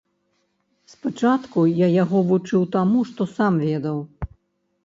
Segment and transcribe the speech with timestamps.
[0.93, 3.97] Спачатку я яго вучыў таму, што сам ведаў.